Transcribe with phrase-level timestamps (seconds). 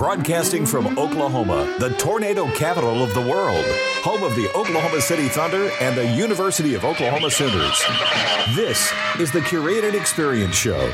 [0.00, 3.66] Broadcasting from Oklahoma, the tornado capital of the world,
[4.02, 7.84] home of the Oklahoma City Thunder and the University of Oklahoma Sooners.
[8.56, 10.90] This is the Curated Experience Show,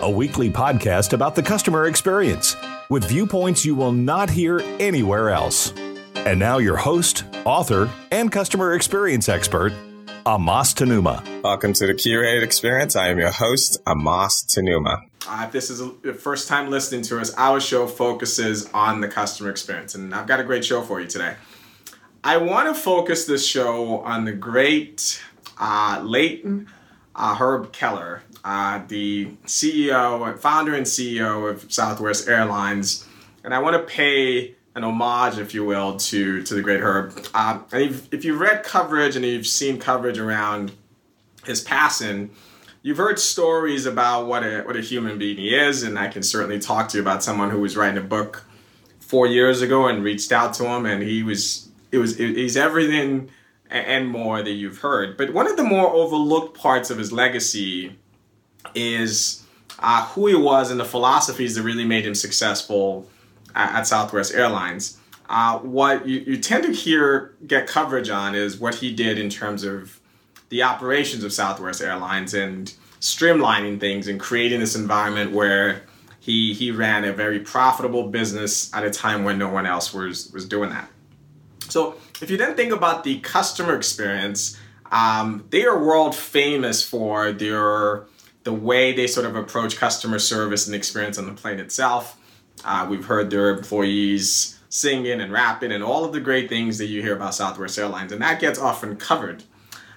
[0.00, 2.56] a weekly podcast about the customer experience
[2.88, 5.74] with viewpoints you will not hear anywhere else.
[6.14, 9.74] And now, your host, author, and customer experience expert,
[10.24, 11.42] Amas Tenumah.
[11.42, 12.96] Welcome to the Curated Experience.
[12.96, 15.07] I am your host, Amas Tenumah.
[15.26, 19.08] Uh, if this is the first time listening to us, our show focuses on the
[19.08, 21.34] customer experience, and I've got a great show for you today.
[22.22, 25.22] I want to focus this show on the great
[25.58, 26.68] uh, Leighton
[27.14, 33.06] uh, Herb Kelleher, uh, the CEO, founder, and CEO of Southwest Airlines,
[33.44, 37.26] and I want to pay an homage, if you will, to to the great Herb.
[37.34, 40.72] Uh, and if, if you've read coverage and you've seen coverage around
[41.44, 42.30] his passing,
[42.88, 46.58] you've heard stories about what a what a human being is, and I can certainly
[46.58, 48.46] talk to you about someone who was writing a book
[48.98, 52.56] four years ago and reached out to him, and he was it was it, he's
[52.56, 53.28] everything
[53.68, 55.18] and more that you've heard.
[55.18, 57.94] But one of the more overlooked parts of his legacy
[58.74, 59.44] is
[59.80, 63.06] uh, who he was and the philosophies that really made him successful
[63.54, 64.96] at, at Southwest Airlines.
[65.28, 69.28] Uh, what you, you tend to hear get coverage on is what he did in
[69.28, 70.00] terms of
[70.48, 75.82] the operations of Southwest Airlines and streamlining things and creating this environment where
[76.20, 80.30] he he ran a very profitable business at a time when no one else was
[80.32, 80.88] was doing that.
[81.68, 84.58] So if you then think about the customer experience,
[84.90, 88.04] um, they are world famous for their
[88.44, 92.16] the way they sort of approach customer service and experience on the plane itself.
[92.64, 96.86] Uh, we've heard their employees singing and rapping and all of the great things that
[96.86, 99.44] you hear about Southwest Airlines, and that gets often covered.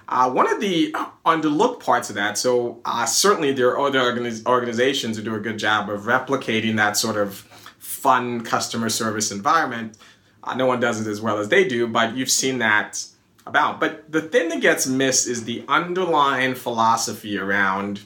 [0.08, 0.94] Uh, one of the
[1.24, 5.40] underlooked parts of that, so uh, certainly there are other organiz- organizations who do a
[5.40, 7.34] good job of replicating that sort of
[7.78, 9.96] fun customer service environment.
[10.42, 13.04] Uh, no one does it as well as they do, but you've seen that
[13.46, 13.78] about.
[13.78, 18.00] But the thing that gets missed is the underlying philosophy around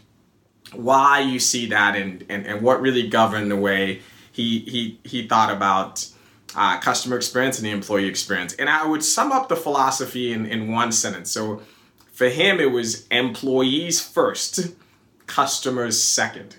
[0.72, 5.26] why you see that and, and, and what really governed the way he, he, he
[5.26, 6.06] thought about
[6.54, 8.52] uh, customer experience and the employee experience.
[8.54, 11.30] And I would sum up the philosophy in, in one sentence.
[11.30, 11.62] So
[12.16, 14.74] for him, it was employees first,
[15.26, 16.56] customers second.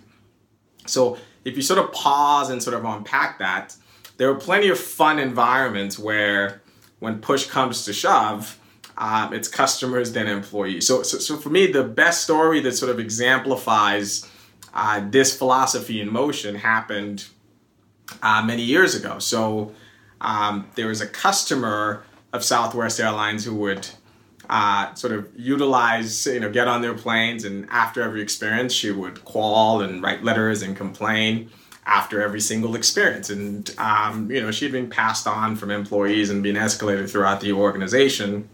[0.85, 3.75] So if you sort of pause and sort of unpack that,
[4.17, 6.61] there are plenty of fun environments where
[6.99, 8.59] when push comes to shove,
[8.99, 10.85] um, it's customers then employees.
[10.85, 14.29] So, so, so for me, the best story that sort of exemplifies
[14.75, 17.25] uh, this philosophy in motion happened
[18.21, 19.17] uh, many years ago.
[19.17, 19.73] So
[20.21, 23.87] um, there was a customer of Southwest Airlines who would
[24.49, 28.91] uh, sort of utilize, you know, get on their planes, and after every experience, she
[28.91, 31.49] would call and write letters and complain
[31.85, 33.29] after every single experience.
[33.29, 37.53] And, um, you know, she'd been passed on from employees and being escalated throughout the
[37.53, 38.49] organization.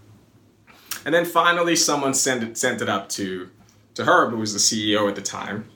[1.05, 3.49] And then finally, someone sent it, sent it up to,
[3.95, 5.69] to Herb, who was the CEO at the time.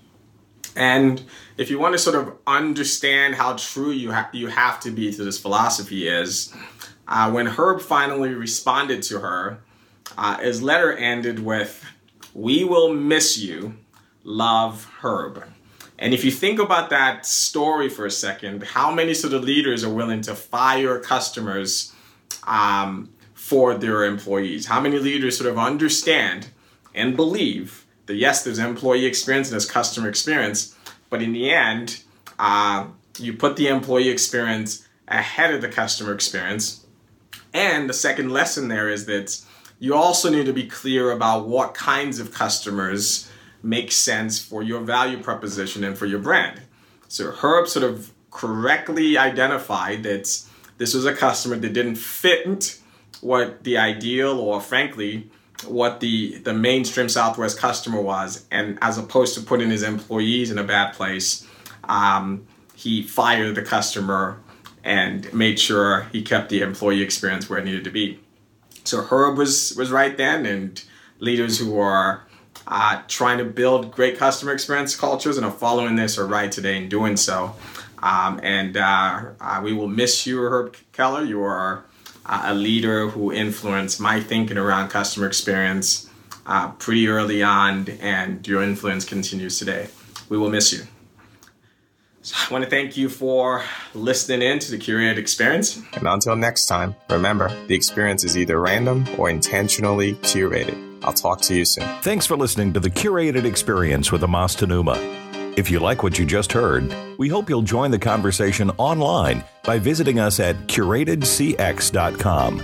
[0.76, 1.24] And
[1.58, 5.12] if you want to sort of understand how true you, ha- you have to be
[5.12, 6.54] to this philosophy is,
[7.08, 9.60] uh, when Herb finally responded to her,
[10.18, 11.84] uh, his letter ended with,
[12.34, 13.76] We will miss you,
[14.24, 15.44] love Herb.
[16.00, 19.84] And if you think about that story for a second, how many sort of leaders
[19.84, 21.94] are willing to fire customers
[22.44, 24.68] um, for their employees?
[24.68, 26.50] How many leaders sort of understand
[26.94, 30.76] and believe that yes, there's employee experience and there's customer experience,
[31.10, 32.04] but in the end,
[32.38, 32.88] uh,
[33.18, 36.86] you put the employee experience ahead of the customer experience.
[37.54, 39.40] And the second lesson there is that
[39.80, 43.30] you also need to be clear about what kinds of customers
[43.64, 46.62] make sense for your value proposition and for your brand.
[47.08, 50.44] So Herb sort of correctly identified that
[50.78, 52.80] this was a customer that didn't fit
[53.22, 55.30] what the ideal or frankly
[55.66, 60.60] what the the mainstream Southwest customer was, and as opposed to putting his employees in
[60.60, 61.48] a bad place,
[61.86, 62.46] um,
[62.76, 64.40] he fired the customer
[64.84, 68.20] and made sure he kept the employee experience where it needed to be.
[68.88, 70.82] So Herb was was right then, and
[71.20, 72.24] leaders who are
[72.66, 76.78] uh, trying to build great customer experience cultures and are following this are right today
[76.78, 77.56] in doing so.
[78.02, 81.26] Um, and uh, uh, we will miss you, Herb Kelleher.
[81.26, 81.86] You are
[82.26, 86.10] uh, a leader who influenced my thinking around customer experience
[86.46, 89.90] uh, pretty early on, and your influence continues today.
[90.30, 90.88] We will miss you.
[92.28, 93.64] So I want to thank you for
[93.94, 95.82] listening in to the Curated Experience.
[95.94, 100.76] And until next time, remember the experience is either random or intentionally curated.
[101.06, 101.88] I'll talk to you soon.
[102.02, 104.98] Thanks for listening to the Curated Experience with Amas Tenumah.
[105.58, 109.80] If you like what you just heard, we hope you'll join the conversation online by
[109.80, 112.60] visiting us at curatedcx.com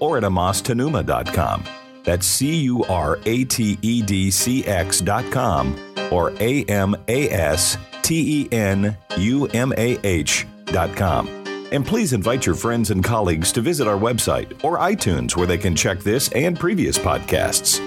[0.00, 1.64] or at amastenumah.com.
[2.04, 5.76] That's C U R A T E D C X.com
[6.12, 7.76] or A M A S
[8.08, 11.28] T E N U M A H.com.
[11.70, 15.58] And please invite your friends and colleagues to visit our website or iTunes where they
[15.58, 17.78] can check this and previous podcasts.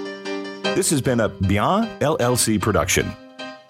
[0.75, 3.11] This has been a Bien LLC production.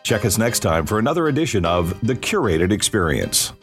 [0.03, 3.53] Check us next time for another edition of The Curated Experience.